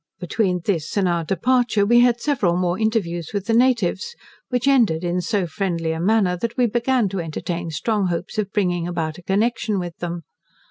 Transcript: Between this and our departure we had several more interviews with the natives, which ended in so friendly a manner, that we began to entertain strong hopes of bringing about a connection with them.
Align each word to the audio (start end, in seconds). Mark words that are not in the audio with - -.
Between 0.19 0.61
this 0.65 0.97
and 0.97 1.07
our 1.07 1.23
departure 1.23 1.85
we 1.85 1.99
had 1.99 2.19
several 2.19 2.57
more 2.57 2.79
interviews 2.79 3.33
with 3.35 3.45
the 3.45 3.53
natives, 3.53 4.15
which 4.49 4.67
ended 4.67 5.03
in 5.03 5.21
so 5.21 5.45
friendly 5.45 5.91
a 5.91 5.99
manner, 5.99 6.35
that 6.37 6.57
we 6.57 6.65
began 6.65 7.07
to 7.09 7.19
entertain 7.19 7.69
strong 7.69 8.07
hopes 8.07 8.39
of 8.39 8.51
bringing 8.51 8.87
about 8.87 9.19
a 9.19 9.21
connection 9.21 9.77
with 9.77 9.95
them. 9.97 10.23